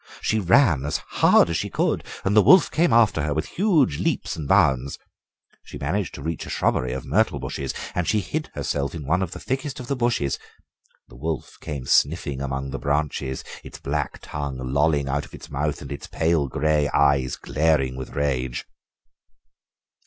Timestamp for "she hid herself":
8.07-8.95